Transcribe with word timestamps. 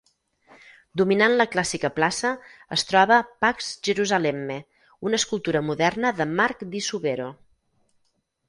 Dominant 1.01 1.35
la 1.41 1.45
clàssica 1.55 1.91
plaça 1.97 2.31
es 2.77 2.85
troba 2.93 3.19
"Pax 3.45 3.69
Jerusalemme", 3.89 4.57
una 5.11 5.21
escultura 5.23 5.63
moderna 5.69 6.17
de 6.23 6.31
Mark 6.37 6.67
di 6.73 6.83
Suvero. 6.89 7.33